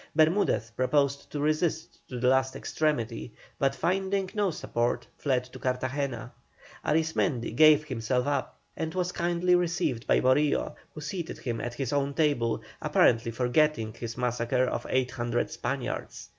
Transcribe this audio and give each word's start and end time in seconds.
Bermudez 0.15 0.71
proposed 0.71 1.29
to 1.31 1.39
resist 1.39 2.01
to 2.07 2.19
the 2.19 2.27
last 2.27 2.55
extremity, 2.55 3.35
but 3.59 3.75
finding 3.75 4.31
no 4.33 4.49
support 4.49 5.05
fled 5.15 5.43
to 5.43 5.59
Cartagena. 5.59 6.31
Arismendi 6.83 7.55
gave 7.55 7.83
himself 7.83 8.25
up, 8.25 8.57
and 8.75 8.95
was 8.95 9.11
kindly 9.11 9.53
received 9.53 10.07
by 10.07 10.19
Morillo, 10.19 10.75
who 10.95 11.01
seated 11.01 11.37
him 11.37 11.61
at 11.61 11.75
his 11.75 11.93
own 11.93 12.15
table, 12.15 12.63
apparently 12.81 13.29
forgetting 13.31 13.93
his 13.93 14.17
massacre 14.17 14.65
of 14.65 14.87
eight 14.89 15.11
hundred 15.11 15.51
Spaniards. 15.51 16.29